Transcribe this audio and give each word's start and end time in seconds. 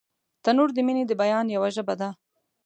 تنور 0.43 0.69
د 0.73 0.77
مینې 0.87 1.03
د 1.07 1.11
بیان 1.21 1.45
یوه 1.55 1.69
ژبه 1.75 1.95
ده 2.01 2.09